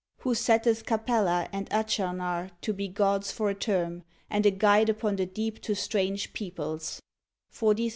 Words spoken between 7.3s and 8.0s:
43.